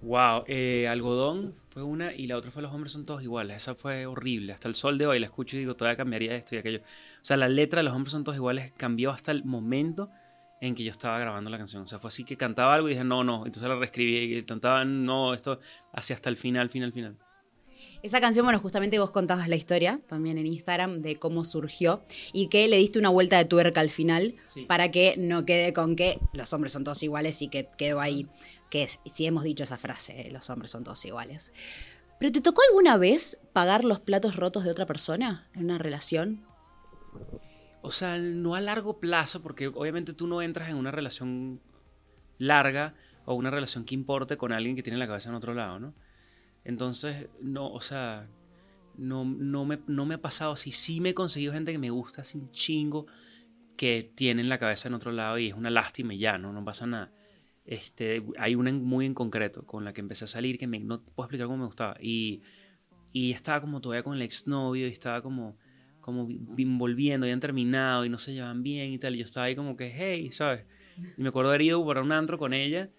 Wow, 0.00 0.42
eh, 0.48 0.88
Algodón 0.88 1.54
fue 1.68 1.84
una 1.84 2.12
y 2.12 2.26
la 2.26 2.36
otra 2.36 2.50
fue 2.50 2.60
Los 2.60 2.74
hombres 2.74 2.90
son 2.90 3.06
todos 3.06 3.22
iguales. 3.22 3.58
Esa 3.58 3.76
fue 3.76 4.04
horrible. 4.04 4.52
Hasta 4.52 4.66
el 4.66 4.74
sol 4.74 4.98
de 4.98 5.06
hoy 5.06 5.20
la 5.20 5.26
escucho 5.26 5.56
y 5.56 5.60
digo, 5.60 5.76
todavía 5.76 5.96
cambiaría 5.96 6.34
esto 6.34 6.56
y 6.56 6.58
aquello. 6.58 6.80
O 6.80 7.24
sea, 7.24 7.36
la 7.36 7.48
letra 7.48 7.78
de 7.78 7.84
Los 7.84 7.94
hombres 7.94 8.10
son 8.10 8.24
todos 8.24 8.34
iguales 8.34 8.72
cambió 8.76 9.12
hasta 9.12 9.30
el 9.30 9.44
momento 9.44 10.10
en 10.60 10.74
que 10.74 10.82
yo 10.82 10.90
estaba 10.90 11.20
grabando 11.20 11.50
la 11.50 11.58
canción. 11.58 11.84
O 11.84 11.86
sea, 11.86 12.00
fue 12.00 12.08
así 12.08 12.24
que 12.24 12.36
cantaba 12.36 12.74
algo 12.74 12.88
y 12.88 12.94
dije, 12.94 13.04
no, 13.04 13.22
no. 13.22 13.46
Entonces 13.46 13.68
la 13.68 13.76
reescribí 13.76 14.36
y 14.36 14.42
cantaba, 14.42 14.84
no, 14.84 15.34
esto, 15.34 15.60
hacia 15.92 16.16
hasta 16.16 16.30
el 16.30 16.36
final, 16.36 16.68
final, 16.68 16.92
final. 16.92 17.16
Esa 18.06 18.20
canción, 18.20 18.46
bueno, 18.46 18.60
justamente 18.60 19.00
vos 19.00 19.10
contabas 19.10 19.48
la 19.48 19.56
historia 19.56 19.98
también 20.06 20.38
en 20.38 20.46
Instagram 20.46 21.02
de 21.02 21.16
cómo 21.16 21.44
surgió 21.44 22.04
y 22.32 22.46
que 22.46 22.68
le 22.68 22.76
diste 22.76 23.00
una 23.00 23.08
vuelta 23.08 23.36
de 23.36 23.46
tuerca 23.46 23.80
al 23.80 23.90
final 23.90 24.36
para 24.68 24.92
que 24.92 25.16
no 25.18 25.44
quede 25.44 25.72
con 25.72 25.96
que 25.96 26.20
los 26.32 26.52
hombres 26.52 26.72
son 26.72 26.84
todos 26.84 27.02
iguales 27.02 27.42
y 27.42 27.48
que 27.48 27.68
quedó 27.76 28.00
ahí, 28.00 28.28
que 28.70 28.88
si 29.12 29.26
hemos 29.26 29.42
dicho 29.42 29.64
esa 29.64 29.76
frase, 29.76 30.28
los 30.30 30.48
hombres 30.50 30.70
son 30.70 30.84
todos 30.84 31.04
iguales. 31.04 31.52
¿Pero 32.20 32.30
te 32.30 32.40
tocó 32.40 32.62
alguna 32.68 32.96
vez 32.96 33.40
pagar 33.52 33.84
los 33.84 33.98
platos 33.98 34.36
rotos 34.36 34.62
de 34.62 34.70
otra 34.70 34.86
persona 34.86 35.48
en 35.56 35.64
una 35.64 35.78
relación? 35.78 36.46
O 37.82 37.90
sea, 37.90 38.18
no 38.18 38.54
a 38.54 38.60
largo 38.60 39.00
plazo, 39.00 39.42
porque 39.42 39.66
obviamente 39.66 40.12
tú 40.12 40.28
no 40.28 40.42
entras 40.42 40.68
en 40.68 40.76
una 40.76 40.92
relación 40.92 41.60
larga 42.38 42.94
o 43.24 43.34
una 43.34 43.50
relación 43.50 43.84
que 43.84 43.96
importe 43.96 44.36
con 44.36 44.52
alguien 44.52 44.76
que 44.76 44.84
tiene 44.84 44.96
la 44.96 45.08
cabeza 45.08 45.28
en 45.28 45.34
otro 45.34 45.54
lado, 45.54 45.80
¿no? 45.80 46.05
Entonces, 46.66 47.28
no, 47.40 47.70
o 47.70 47.80
sea, 47.80 48.28
no, 48.98 49.24
no, 49.24 49.64
me, 49.64 49.78
no 49.86 50.04
me 50.04 50.16
ha 50.16 50.20
pasado 50.20 50.52
así. 50.52 50.72
Sí 50.72 51.00
me 51.00 51.10
he 51.10 51.14
conseguido 51.14 51.52
gente 51.52 51.70
que 51.70 51.78
me 51.78 51.90
gusta 51.90 52.22
así 52.22 52.36
un 52.36 52.50
chingo, 52.50 53.06
que 53.76 54.10
tienen 54.16 54.48
la 54.48 54.58
cabeza 54.58 54.88
en 54.88 54.94
otro 54.94 55.12
lado 55.12 55.38
y 55.38 55.48
es 55.48 55.54
una 55.54 55.70
lástima 55.70 56.12
ya, 56.14 56.38
no, 56.38 56.52
no 56.52 56.64
pasa 56.64 56.86
nada. 56.86 57.12
Este, 57.64 58.24
hay 58.36 58.56
una 58.56 58.72
muy 58.72 59.06
en 59.06 59.14
concreto 59.14 59.64
con 59.64 59.84
la 59.84 59.92
que 59.92 60.00
empecé 60.00 60.24
a 60.24 60.28
salir 60.28 60.58
que 60.58 60.66
me, 60.66 60.80
no 60.80 61.02
puedo 61.02 61.26
explicar 61.26 61.46
cómo 61.46 61.58
me 61.58 61.66
gustaba. 61.66 61.96
Y, 62.00 62.42
y 63.12 63.30
estaba 63.30 63.60
como 63.60 63.80
todavía 63.80 64.02
con 64.02 64.14
el 64.14 64.22
exnovio 64.22 64.88
y 64.88 64.90
estaba 64.90 65.22
como, 65.22 65.56
como 66.00 66.26
volviendo, 66.26 67.26
habían 67.26 67.38
terminado 67.38 68.04
y 68.04 68.08
no 68.08 68.18
se 68.18 68.34
llevan 68.34 68.64
bien 68.64 68.92
y 68.92 68.98
tal. 68.98 69.14
Y 69.14 69.18
yo 69.18 69.24
estaba 69.24 69.46
ahí 69.46 69.54
como 69.54 69.76
que, 69.76 69.92
hey, 69.94 70.32
¿sabes? 70.32 70.64
Y 71.16 71.22
me 71.22 71.28
acuerdo 71.28 71.50
haber 71.50 71.62
ido 71.62 71.86
para 71.86 72.02
un 72.02 72.10
antro 72.10 72.38
con 72.38 72.52
ella 72.52 72.90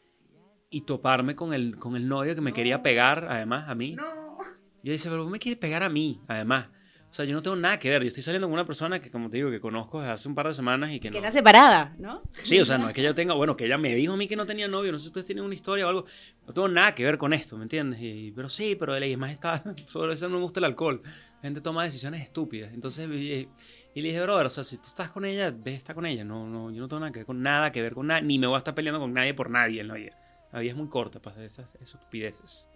y 0.69 0.81
toparme 0.81 1.35
con 1.35 1.53
el, 1.53 1.77
con 1.77 1.95
el 1.95 2.07
novio 2.07 2.35
que 2.35 2.41
me 2.41 2.53
quería 2.53 2.81
pegar, 2.81 3.27
además, 3.29 3.69
a 3.69 3.75
mí. 3.75 3.93
No. 3.95 4.37
Yo 4.83 4.91
decía, 4.91 5.11
pero 5.11 5.27
me 5.27 5.39
quiere 5.39 5.57
pegar 5.57 5.83
a 5.83 5.89
mí, 5.89 6.21
además. 6.27 6.69
O 7.09 7.13
sea, 7.13 7.23
yo 7.23 7.33
no 7.33 7.41
tengo 7.41 7.55
nada 7.55 7.79
que 7.79 7.89
ver. 7.89 8.01
Yo 8.01 8.09
estoy 8.09 8.21
saliendo 8.21 8.47
con 8.47 8.53
una 8.53 8.65
persona 8.65 8.99
que, 8.99 9.09
como 9.09 9.29
te 9.29 9.37
digo, 9.37 9.49
que 9.49 9.61
conozco 9.61 10.01
desde 10.01 10.11
hace 10.11 10.27
un 10.27 10.35
par 10.35 10.47
de 10.47 10.53
semanas 10.53 10.91
y 10.91 10.99
que 10.99 11.09
no. 11.09 11.13
Que 11.13 11.19
está 11.19 11.31
separada, 11.31 11.95
¿no? 11.97 12.21
Sí, 12.43 12.59
o 12.59 12.65
sea, 12.65 12.77
no 12.77 12.89
es 12.89 12.93
que 12.93 13.01
ella 13.01 13.13
tenga. 13.13 13.33
Bueno, 13.33 13.55
que 13.55 13.65
ella 13.65 13.77
me 13.77 13.95
dijo 13.95 14.13
a 14.13 14.17
mí 14.17 14.27
que 14.27 14.35
no 14.35 14.45
tenía 14.45 14.67
novio. 14.67 14.91
No 14.91 14.97
sé 14.97 15.03
si 15.03 15.07
ustedes 15.07 15.25
tienen 15.25 15.45
una 15.45 15.55
historia 15.55 15.85
o 15.85 15.89
algo. 15.89 16.05
No 16.45 16.53
tengo 16.53 16.67
nada 16.67 16.93
que 16.93 17.05
ver 17.05 17.17
con 17.17 17.33
esto, 17.33 17.57
¿me 17.57 17.63
entiendes? 17.63 18.01
Y, 18.01 18.33
pero 18.35 18.49
sí, 18.49 18.75
pero 18.77 18.95
él 18.95 19.17
más 19.17 19.31
está. 19.31 19.63
Sobre 19.87 20.13
eso 20.13 20.27
no 20.27 20.35
me 20.35 20.43
gusta 20.43 20.59
el 20.59 20.65
alcohol. 20.65 21.01
La 21.03 21.41
gente 21.43 21.61
toma 21.61 21.85
decisiones 21.85 22.21
estúpidas. 22.21 22.73
Entonces, 22.73 23.09
y, 23.09 23.47
y, 23.95 24.01
le 24.01 24.09
dije, 24.09 24.21
brother, 24.21 24.47
o 24.47 24.49
sea, 24.49 24.65
si 24.65 24.77
tú 24.77 24.87
estás 24.87 25.09
con 25.09 25.23
ella, 25.23 25.53
ve, 25.57 25.75
está 25.75 25.93
con 25.93 26.05
ella. 26.05 26.25
No, 26.25 26.45
no, 26.45 26.71
yo 26.71 26.81
no 26.81 26.89
tengo 26.89 26.99
nada 26.99 27.11
que 27.13 27.19
ver 27.19 27.25
con 27.25 27.41
nada 27.41 27.71
que 27.71 27.81
ver 27.81 27.93
con 27.93 28.07
nada. 28.07 28.19
Ni 28.19 28.37
me 28.37 28.47
voy 28.47 28.55
a 28.55 28.57
estar 28.59 28.75
peleando 28.75 28.99
con 28.99 29.13
nadie 29.13 29.33
por 29.33 29.49
nadie 29.49 29.79
en 29.79 29.87
la 29.87 29.93
vida. 29.93 30.26
La 30.51 30.59
vida 30.59 30.71
es 30.71 30.77
muy 30.77 30.87
corta 30.87 31.21
para 31.21 31.43
esas, 31.43 31.73
estupideces. 31.81 32.67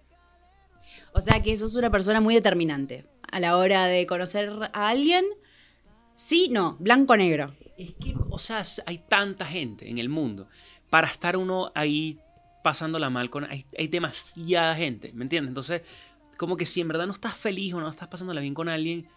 O 1.13 1.21
sea 1.21 1.41
que 1.41 1.55
sos 1.57 1.75
una 1.75 1.89
persona 1.89 2.19
muy 2.19 2.35
determinante 2.35 3.05
a 3.31 3.39
la 3.39 3.57
hora 3.57 3.85
de 3.85 4.05
conocer 4.07 4.51
a 4.73 4.89
alguien. 4.89 5.25
Sí, 6.15 6.49
no, 6.51 6.75
blanco 6.79 7.15
negro. 7.15 7.55
Es 7.77 7.93
que, 7.93 8.15
o 8.29 8.39
sea, 8.39 8.63
hay 8.85 8.97
tanta 8.99 9.45
gente 9.45 9.89
en 9.89 9.97
el 9.97 10.09
mundo. 10.09 10.47
Para 10.89 11.07
estar 11.07 11.37
uno 11.37 11.71
ahí 11.73 12.19
pasándola 12.63 13.09
mal 13.09 13.29
con. 13.29 13.45
Hay, 13.45 13.65
hay 13.77 13.87
demasiada 13.87 14.75
gente, 14.75 15.13
¿me 15.13 15.23
entiendes? 15.23 15.49
Entonces, 15.49 15.81
como 16.37 16.57
que 16.57 16.65
si 16.65 16.81
en 16.81 16.87
verdad 16.89 17.07
no 17.07 17.13
estás 17.13 17.35
feliz 17.35 17.73
o 17.73 17.79
no 17.79 17.89
estás 17.89 18.07
pasándola 18.07 18.41
bien 18.41 18.53
con 18.53 18.67
alguien, 18.67 19.07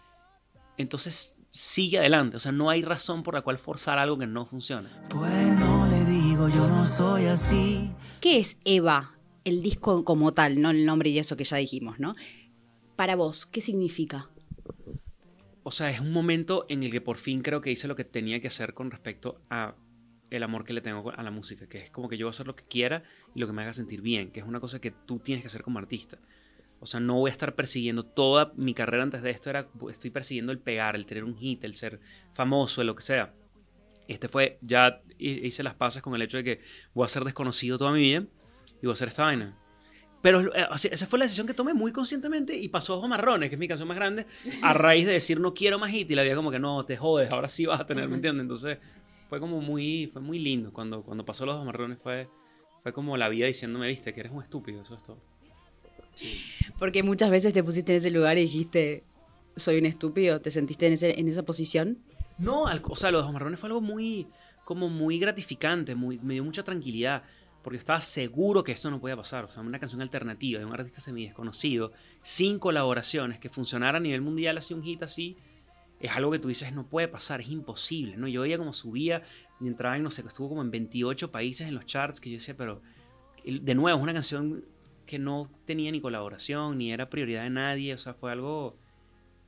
entonces 0.77 1.39
sigue 1.51 1.99
adelante. 1.99 2.37
O 2.37 2.39
sea, 2.39 2.51
no 2.51 2.69
hay 2.69 2.81
razón 2.81 3.23
por 3.23 3.33
la 3.33 3.41
cual 3.41 3.57
forzar 3.57 3.97
algo 3.97 4.17
que 4.17 4.27
no 4.27 4.45
funciona. 4.45 4.89
Bueno, 5.09 5.87
le 5.87 6.05
digo, 6.05 6.49
yo 6.49 6.67
no 6.67 6.85
soy 6.85 7.25
así. 7.25 7.91
¿Qué 8.21 8.39
es 8.39 8.57
Eva? 8.65 9.15
El 9.43 9.61
disco 9.61 10.03
como 10.03 10.33
tal, 10.33 10.61
no 10.61 10.71
el 10.71 10.85
nombre 10.85 11.09
y 11.09 11.19
eso 11.19 11.37
que 11.37 11.43
ya 11.43 11.57
dijimos, 11.57 11.99
¿no? 11.99 12.15
Para 12.95 13.15
vos, 13.15 13.45
¿qué 13.45 13.61
significa? 13.61 14.29
O 15.63 15.71
sea, 15.71 15.89
es 15.89 15.99
un 15.99 16.11
momento 16.11 16.65
en 16.69 16.83
el 16.83 16.91
que 16.91 17.01
por 17.01 17.17
fin 17.17 17.41
creo 17.41 17.61
que 17.61 17.71
hice 17.71 17.87
lo 17.87 17.95
que 17.95 18.03
tenía 18.03 18.39
que 18.39 18.47
hacer 18.47 18.73
con 18.73 18.91
respecto 18.91 19.41
a 19.49 19.75
el 20.29 20.43
amor 20.43 20.65
que 20.65 20.73
le 20.73 20.81
tengo 20.81 21.11
a 21.11 21.23
la 21.23 21.31
música, 21.31 21.67
que 21.67 21.79
es 21.79 21.89
como 21.89 22.09
que 22.09 22.17
yo 22.17 22.25
voy 22.25 22.31
a 22.31 22.35
hacer 22.35 22.47
lo 22.47 22.55
que 22.55 22.65
quiera 22.65 23.03
y 23.33 23.39
lo 23.39 23.47
que 23.47 23.53
me 23.53 23.61
haga 23.61 23.73
sentir 23.73 24.01
bien, 24.01 24.31
que 24.31 24.39
es 24.39 24.45
una 24.45 24.59
cosa 24.59 24.79
que 24.79 24.91
tú 24.91 25.19
tienes 25.19 25.43
que 25.43 25.47
hacer 25.47 25.63
como 25.63 25.79
artista. 25.79 26.19
O 26.85 26.87
sea, 26.87 26.99
no 26.99 27.15
voy 27.15 27.29
a 27.29 27.31
estar 27.31 27.55
persiguiendo 27.55 28.03
toda 28.03 28.53
mi 28.55 28.75
carrera 28.75 29.01
antes 29.01 29.23
de 29.23 29.31
esto, 29.31 29.49
era, 29.49 29.67
estoy 29.89 30.11
persiguiendo 30.11 30.51
el 30.51 30.59
pegar, 30.59 30.95
el 30.95 31.07
tener 31.07 31.23
un 31.23 31.35
hit, 31.35 31.63
el 31.63 31.75
ser 31.75 31.99
famoso, 32.31 32.83
lo 32.83 32.95
que 32.95 33.01
sea. 33.01 33.33
Este 34.07 34.27
fue, 34.27 34.59
ya 34.61 35.01
hice 35.17 35.63
las 35.63 35.73
paces 35.73 36.03
con 36.03 36.13
el 36.13 36.21
hecho 36.21 36.37
de 36.37 36.43
que 36.43 36.61
voy 36.93 37.05
a 37.05 37.09
ser 37.09 37.23
desconocido 37.23 37.79
toda 37.79 37.91
mi 37.91 38.01
vida 38.01 38.23
y 38.81 38.85
voy 38.85 38.91
a 38.91 38.93
hacer 38.93 39.07
esta 39.07 39.23
vaina. 39.23 39.57
Pero 40.21 40.41
eh, 40.55 40.67
esa 40.91 41.07
fue 41.07 41.17
la 41.17 41.25
decisión 41.25 41.47
que 41.47 41.55
tomé 41.55 41.73
muy 41.73 41.91
conscientemente 41.91 42.55
y 42.55 42.69
pasó 42.69 42.97
Ojo 42.97 43.07
Marrones, 43.07 43.49
que 43.49 43.55
es 43.55 43.59
mi 43.59 43.67
canción 43.67 43.87
más 43.87 43.97
grande, 43.97 44.27
a 44.61 44.73
raíz 44.73 45.07
de 45.07 45.13
decir 45.13 45.39
no 45.39 45.55
quiero 45.55 45.79
más 45.79 45.89
hit 45.89 46.11
y 46.11 46.13
la 46.13 46.21
vida 46.21 46.35
como 46.35 46.51
que 46.51 46.59
no, 46.59 46.85
te 46.85 46.97
jodes, 46.97 47.31
ahora 47.31 47.49
sí 47.49 47.65
vas 47.65 47.79
a 47.79 47.85
tener, 47.87 48.07
¿me 48.07 48.15
entiendes? 48.15 48.43
Entonces 48.43 48.77
fue 49.27 49.39
como 49.39 49.59
muy, 49.59 50.07
fue 50.13 50.21
muy 50.21 50.37
lindo 50.37 50.71
cuando, 50.71 51.01
cuando 51.01 51.25
pasó 51.25 51.47
los 51.47 51.55
Ojos 51.55 51.65
Marrones, 51.65 51.97
fue, 51.99 52.29
fue 52.83 52.93
como 52.93 53.17
la 53.17 53.27
vida 53.27 53.47
diciéndome, 53.47 53.87
viste, 53.87 54.13
que 54.13 54.19
eres 54.19 54.31
un 54.31 54.43
estúpido, 54.43 54.83
eso 54.83 54.93
es 54.93 55.01
todo. 55.01 55.34
Porque 56.79 57.03
muchas 57.03 57.29
veces 57.29 57.53
te 57.53 57.63
pusiste 57.63 57.93
en 57.93 57.97
ese 57.97 58.11
lugar 58.11 58.37
y 58.37 58.41
dijiste, 58.41 59.03
soy 59.55 59.77
un 59.77 59.85
estúpido, 59.85 60.41
¿te 60.41 60.51
sentiste 60.51 60.87
en, 60.87 61.19
en 61.19 61.27
esa 61.27 61.43
posición? 61.43 61.99
No, 62.37 62.63
o 62.63 62.95
sea, 62.95 63.11
los 63.11 63.31
marrones 63.31 63.59
fue 63.59 63.67
algo 63.67 63.81
muy, 63.81 64.27
como 64.65 64.89
muy 64.89 65.19
gratificante, 65.19 65.95
muy, 65.95 66.19
me 66.19 66.33
dio 66.33 66.43
mucha 66.43 66.63
tranquilidad, 66.63 67.23
porque 67.63 67.77
estaba 67.77 68.01
seguro 68.01 68.63
que 68.63 68.73
esto 68.73 68.91
no 68.91 68.99
podía 68.99 69.15
pasar. 69.15 69.45
O 69.45 69.47
sea, 69.47 69.61
una 69.63 69.79
canción 69.79 70.01
alternativa 70.01 70.59
de 70.59 70.65
un 70.65 70.73
artista 70.73 70.99
semi 70.99 71.25
desconocido, 71.25 71.93
sin 72.21 72.59
colaboraciones, 72.59 73.39
que 73.39 73.49
funcionara 73.49 73.97
a 73.97 74.01
nivel 74.01 74.21
mundial 74.21 74.57
así 74.57 74.73
un 74.73 74.83
hit 74.83 75.01
así, 75.03 75.37
es 75.99 76.11
algo 76.11 76.29
que 76.29 76.39
tú 76.39 76.49
dices, 76.49 76.73
no 76.73 76.85
puede 76.85 77.07
pasar, 77.07 77.41
es 77.41 77.47
imposible, 77.47 78.17
¿no? 78.17 78.27
Yo 78.27 78.41
veía 78.41 78.57
como 78.57 78.73
subía 78.73 79.23
y 79.61 79.67
entraba 79.67 79.95
en, 79.95 80.03
no 80.03 80.11
sé, 80.11 80.23
estuvo 80.27 80.49
como 80.49 80.61
en 80.61 80.69
28 80.69 81.31
países 81.31 81.67
en 81.67 81.73
los 81.73 81.85
charts, 81.85 82.19
que 82.19 82.29
yo 82.29 82.35
decía, 82.35 82.55
pero 82.57 82.81
de 83.45 83.75
nuevo, 83.75 83.97
es 83.97 84.03
una 84.03 84.13
canción 84.13 84.65
que 85.05 85.19
no 85.19 85.49
tenía 85.65 85.91
ni 85.91 86.01
colaboración, 86.01 86.77
ni 86.77 86.91
era 86.91 87.09
prioridad 87.09 87.43
de 87.43 87.49
nadie, 87.49 87.93
o 87.93 87.97
sea, 87.97 88.13
fue 88.13 88.31
algo 88.31 88.77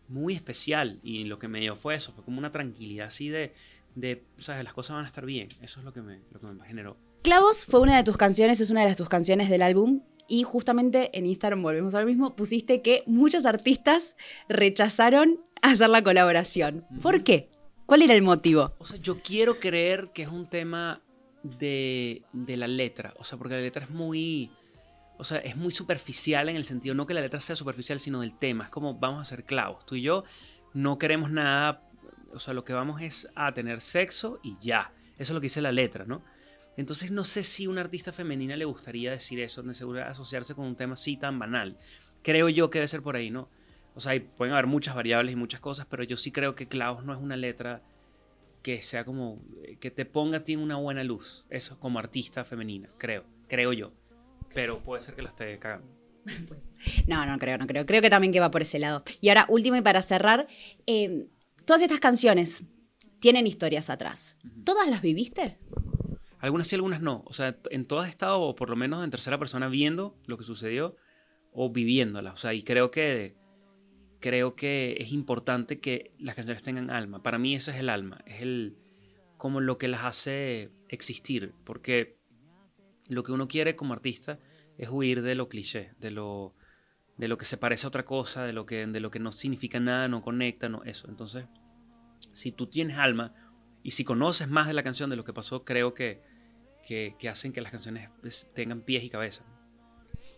muy 0.08 0.34
especial 0.34 1.00
y 1.04 1.26
lo 1.26 1.40
que 1.40 1.48
me 1.48 1.60
dio 1.60 1.76
fue 1.76 1.96
eso, 1.96 2.12
fue 2.14 2.24
como 2.24 2.38
una 2.38 2.52
tranquilidad 2.52 3.08
así 3.08 3.30
de, 3.30 3.54
de 3.96 4.24
¿sabes? 4.38 4.64
Las 4.64 4.74
cosas 4.74 4.96
van 4.96 5.06
a 5.06 5.08
estar 5.08 5.26
bien, 5.26 5.50
eso 5.62 5.80
es 5.80 5.86
lo 5.86 5.94
que 5.94 6.02
me, 6.02 6.22
lo 6.32 6.40
que 6.40 6.48
me 6.48 6.66
generó. 6.66 6.98
Clavos 7.24 7.66
fue 7.66 7.82
una 7.82 7.98
de 7.98 8.04
tus 8.04 8.18
canciones, 8.18 8.62
es 8.62 8.70
una 8.70 8.82
de 8.82 8.88
las 8.88 8.98
tus 8.98 9.10
canciones 9.10 9.50
del 9.50 9.62
álbum 9.62 10.02
y 10.28 10.44
justamente 10.44 11.18
en 11.18 11.26
Instagram, 11.26 11.62
volvemos 11.62 11.96
al 11.96 12.06
mismo, 12.06 12.36
pusiste 12.36 12.82
que 12.82 13.04
muchos 13.06 13.46
artistas 13.46 14.16
rechazaron 14.48 15.42
hacer 15.62 15.90
la 15.90 16.04
colaboración. 16.04 16.86
¿Por 17.02 17.24
qué? 17.24 17.50
¿Cuál 17.86 18.02
era 18.02 18.14
el 18.14 18.22
motivo? 18.22 18.74
O 18.80 18.86
sea, 18.86 19.00
yo 19.00 19.22
quiero 19.22 19.60
creer 19.60 20.12
que 20.14 20.24
es 20.24 20.28
un 20.28 20.48
tema 20.48 21.02
de, 21.44 22.24
de 22.34 22.58
la 22.58 22.68
letra, 22.68 23.14
o 23.18 23.24
sea, 23.24 23.38
porque 23.38 23.56
la 23.56 23.62
letra 23.62 23.84
es 23.84 23.90
muy 23.90 24.52
o 25.17 25.24
sea, 25.24 25.39
es 25.39 25.55
muy 25.55 25.71
superficial 25.71 26.47
en 26.50 26.55
el 26.55 26.63
sentido, 26.63 26.93
no 26.93 27.05
que 27.05 27.13
la 27.13 27.21
letra 27.21 27.39
sea 27.39 27.55
superficial, 27.55 28.00
sino 28.00 28.21
del 28.21 28.38
tema. 28.38 28.65
Es 28.65 28.69
como 28.69 28.93
vamos 28.93 29.21
a 29.21 29.25
ser 29.25 29.43
clavos. 29.45 29.86
Tú 29.86 29.95
y 29.95 30.03
yo 30.03 30.24
no 30.74 30.97
queremos 30.97 31.31
nada, 31.31 31.89
o 32.31 32.39
sea, 32.39 32.53
lo 32.53 32.63
que 32.63 32.74
vamos 32.74 33.01
es 33.01 33.27
a 33.36 33.53
tener 33.53 33.81
sexo 33.81 34.39
y 34.43 34.57
ya. 34.59 34.93
Eso 35.13 35.24
es 35.24 35.29
lo 35.31 35.41
que 35.41 35.45
dice 35.45 35.62
la 35.62 35.71
letra, 35.71 36.05
¿no? 36.05 36.24
Entonces 36.77 37.09
no 37.09 37.24
sé 37.24 37.41
si 37.41 37.65
a 37.65 37.69
una 37.71 37.81
artista 37.81 38.13
femenina 38.13 38.55
le 38.55 38.65
gustaría 38.65 39.09
decir 39.09 39.39
eso, 39.39 39.63
de 39.63 39.74
seguro 39.74 40.03
asociarse 40.03 40.53
con 40.53 40.65
un 40.65 40.75
tema 40.75 40.93
así 40.93 41.17
tan 41.17 41.39
banal. 41.39 41.77
Creo 42.21 42.50
yo 42.50 42.69
que 42.69 42.77
debe 42.77 42.88
ser 42.88 43.01
por 43.01 43.15
ahí, 43.15 43.31
¿no? 43.31 43.50
O 43.95 44.00
sea, 44.00 44.13
pueden 44.38 44.53
haber 44.53 44.67
muchas 44.67 44.93
variables 44.93 45.33
y 45.33 45.36
muchas 45.36 45.59
cosas, 45.59 45.88
pero 45.89 46.03
yo 46.03 46.17
sí 46.17 46.31
creo 46.31 46.53
que 46.53 46.67
clavos 46.67 47.03
no 47.03 47.13
es 47.13 47.19
una 47.19 47.36
letra 47.36 47.81
que 48.62 48.83
sea 48.83 49.05
como, 49.05 49.41
que 49.79 49.89
te 49.89 50.05
ponga 50.05 50.38
a 50.38 50.43
ti 50.43 50.53
en 50.53 50.59
una 50.59 50.75
buena 50.75 51.03
luz. 51.03 51.47
Eso 51.50 51.79
como 51.79 51.97
artista 51.97 52.45
femenina, 52.45 52.89
creo, 53.00 53.25
creo 53.47 53.74
yo 53.74 53.91
pero 54.58 54.82
puede 54.82 55.02
ser 55.02 55.14
que 55.14 55.22
lo 55.22 55.28
esté 55.28 55.60
cagando. 55.60 55.88
No, 57.08 57.26
no 57.26 57.38
creo, 57.38 57.58
no 57.58 57.68
creo. 57.68 57.86
Creo 57.86 58.02
que 58.02 58.10
también 58.10 58.32
que 58.32 58.40
va 58.40 58.50
por 58.50 58.62
ese 58.62 58.80
lado. 58.80 59.04
Y 59.20 59.30
ahora, 59.30 59.46
último 59.50 59.78
y 59.78 59.82
para 59.82 60.02
cerrar, 60.02 60.48
eh, 60.86 61.28
todas 61.66 61.82
estas 61.82 62.00
canciones 62.00 62.64
tienen 63.20 63.46
historias 63.46 63.90
atrás. 63.90 64.38
¿Todas 64.64 64.88
las 64.88 65.02
viviste? 65.02 65.60
Algunas 66.40 66.68
sí, 66.68 66.76
algunas 66.76 67.02
no. 67.02 67.24
O 67.26 67.34
sea, 67.34 67.58
en 67.72 67.86
todas 67.86 68.08
he 68.08 68.10
estado, 68.10 68.42
o 68.42 68.56
por 68.56 68.70
lo 68.70 68.76
menos 68.76 69.04
en 69.04 69.12
tercera 69.12 69.38
persona, 69.38 69.68
viendo 69.68 70.18
lo 70.26 70.38
que 70.38 70.44
sucedió 70.44 70.96
o 71.52 71.72
viviéndolas. 71.72 72.34
O 72.34 72.38
sea, 72.38 72.54
y 72.54 72.64
creo 72.64 72.90
que, 72.90 73.36
creo 74.20 74.56
que 74.56 74.98
es 75.00 75.12
importante 75.12 75.80
que 75.80 76.14
las 76.20 76.36
canciones 76.36 76.64
tengan 76.64 76.90
alma. 76.90 77.22
Para 77.22 77.38
mí 77.38 77.54
ese 77.54 77.72
es 77.72 77.78
el 77.78 77.90
alma. 77.90 78.24
Es 78.26 78.42
el, 78.42 78.78
como 79.38 79.62
lo 79.62 79.78
que 79.78 79.88
las 79.88 80.04
hace 80.04 80.72
existir. 80.90 81.54
Porque 81.64 82.18
lo 83.08 83.24
que 83.24 83.32
uno 83.32 83.48
quiere 83.48 83.76
como 83.76 83.94
artista 83.94 84.40
es 84.77 84.89
huir 84.89 85.22
de 85.22 85.36
lo 85.36 85.50
cliché, 85.50 85.91
de 86.00 86.12
lo, 86.12 86.53
de 87.17 87.27
lo 87.27 87.38
que 87.38 87.46
se 87.46 87.57
parece 87.57 87.86
a 87.86 87.89
otra 87.89 88.05
cosa, 88.05 88.43
de 88.43 88.53
lo, 88.53 88.65
que, 88.65 88.86
de 88.86 89.00
lo 89.00 89.12
que 89.12 89.19
no 89.19 89.31
significa 89.31 89.79
nada, 89.79 90.07
no 90.07 90.22
conecta, 90.22 90.69
no 90.69 90.84
eso. 90.84 91.07
Entonces, 91.10 91.46
si 92.34 92.51
tú 92.51 92.67
tienes 92.67 92.98
alma 92.98 93.34
y 93.84 93.91
si 93.91 94.03
conoces 94.03 94.48
más 94.48 94.67
de 94.67 94.74
la 94.74 94.84
canción, 94.84 95.10
de 95.10 95.15
lo 95.15 95.24
que 95.24 95.34
pasó, 95.34 95.65
creo 95.65 95.93
que, 95.93 96.22
que, 96.86 97.29
hacen 97.29 97.53
que 97.53 97.62
las 97.62 97.72
canciones 97.72 98.10
pues, 98.22 98.50
tengan 98.53 98.81
pies 98.81 99.03
y 99.03 99.10
cabeza. 99.10 99.43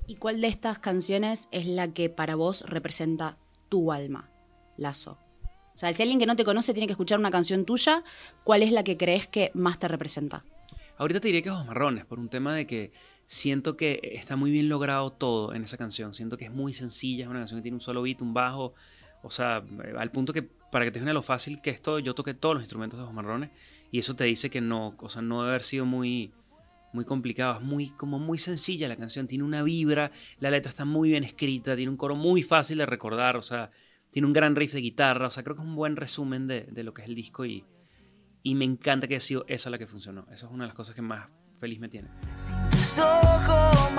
¿Y 0.08 0.16
cuál 0.16 0.42
de 0.42 0.48
estas 0.48 0.80
canciones 0.80 1.50
es 1.52 1.66
la 1.68 1.94
que 1.94 2.10
para 2.10 2.36
vos 2.36 2.62
representa 2.62 3.38
tu 3.70 3.92
alma, 3.92 4.32
Lazo? 4.78 5.20
O 5.76 5.80
sea, 5.80 5.94
si 5.94 6.02
alguien 6.02 6.20
que 6.20 6.26
no 6.26 6.36
te 6.36 6.44
conoce 6.44 6.74
tiene 6.74 6.88
que 6.88 6.94
escuchar 6.94 7.20
una 7.20 7.32
canción 7.32 7.64
tuya, 7.64 8.04
¿cuál 8.44 8.64
es 8.64 8.72
la 8.72 8.84
que 8.84 8.98
crees 8.98 9.28
que 9.28 9.52
más 9.54 9.80
te 9.80 9.88
representa? 9.88 10.44
Ahorita 10.98 11.22
te 11.22 11.28
diré 11.28 11.42
que 11.42 11.50
es 11.50 11.66
Marrones, 11.66 12.06
por 12.06 12.20
un 12.20 12.28
tema 12.28 12.54
de 12.54 12.68
que 12.68 12.92
siento 13.30 13.78
que 13.78 14.00
está 14.16 14.36
muy 14.36 14.50
bien 14.50 14.70
logrado 14.70 15.12
todo 15.12 15.54
en 15.54 15.64
esa 15.64 15.78
canción. 15.78 16.16
Siento 16.16 16.36
que 16.36 16.46
es 16.46 16.52
muy 16.52 16.74
sencilla, 16.74 17.26
es 17.26 17.30
una 17.30 17.42
canción 17.42 17.60
que 17.60 17.62
tiene 17.62 17.76
un 17.76 17.82
solo 17.82 18.02
beat, 18.02 18.24
un 18.24 18.34
bajo, 18.34 18.74
o 19.22 19.30
sea, 19.30 19.64
al 20.00 20.12
punto 20.12 20.34
que 20.34 20.42
para 20.42 20.84
que 20.84 20.92
te 20.92 21.00
vean 21.00 21.14
lo 21.14 21.22
fácil 21.22 21.62
que 21.62 21.70
esto, 21.70 22.00
yo 22.00 22.16
toqué 22.16 22.34
todos 22.34 22.56
los 22.56 22.64
instrumentos 22.64 22.98
de 22.98 23.04
Ojos 23.04 23.14
Marrones 23.14 23.52
y 23.92 24.00
eso 24.00 24.16
te 24.16 24.24
dice 24.24 24.50
que 24.50 24.62
no, 24.62 24.96
o 24.98 25.10
sea, 25.10 25.22
no 25.22 25.42
debe 25.42 25.50
haber 25.50 25.64
sido 25.64 25.86
muy 25.86 26.32
muy 26.92 27.06
complicado, 27.06 27.60
es 27.60 27.62
muy 27.62 27.92
como 27.92 28.18
muy 28.18 28.40
sencilla 28.40 28.88
la 28.88 28.96
canción, 28.96 29.28
tiene 29.28 29.44
una 29.44 29.62
vibra, 29.62 30.12
la 30.40 30.50
letra 30.50 30.72
está 30.72 30.86
muy 30.86 31.10
bien 31.10 31.24
escrita, 31.24 31.76
tiene 31.76 31.92
un 31.92 31.98
coro 31.98 32.16
muy 32.16 32.42
fácil 32.42 32.80
de 32.80 32.88
recordar, 32.88 33.38
o 33.38 33.44
sea, 33.44 33.70
tiene 34.10 34.26
un 34.26 34.34
gran 34.34 34.56
riff 34.56 34.74
de 34.74 34.82
guitarra, 34.82 35.28
o 35.28 35.30
sea, 35.30 35.44
creo 35.44 35.56
que 35.56 35.62
es 35.62 35.68
un 35.68 35.76
buen 35.76 35.96
resumen 35.96 36.48
de, 36.48 36.62
de 36.64 36.84
lo 36.84 36.96
que 36.96 37.04
es 37.04 37.08
el 37.08 37.14
disco 37.14 37.46
y, 37.46 37.64
y 38.42 38.56
me 38.56 38.66
encanta 38.66 39.08
que 39.08 39.14
haya 39.14 39.22
sido 39.22 39.46
esa 39.48 39.70
la 39.70 39.78
que 39.78 39.86
funcionó. 39.86 40.26
Esa 40.32 40.48
es 40.48 40.52
una 40.52 40.64
de 40.64 40.70
las 40.70 40.76
cosas 40.76 40.96
que 40.96 41.04
más 41.04 41.30
feliz 41.60 41.80
me 41.80 41.90
tiene. 41.90 42.10
Tus 42.36 42.50
ojos 42.98 43.99